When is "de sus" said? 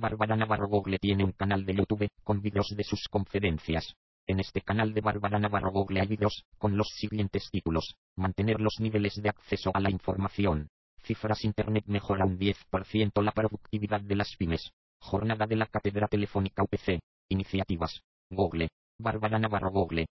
2.74-3.06